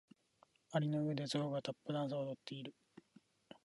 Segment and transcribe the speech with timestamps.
[0.73, 2.73] 蟻の上でゾウがタップダンスを踊っている。